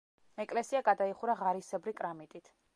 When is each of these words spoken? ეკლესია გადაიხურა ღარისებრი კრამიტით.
ეკლესია 0.43 0.81
გადაიხურა 0.87 1.37
ღარისებრი 1.43 1.97
კრამიტით. 2.01 2.55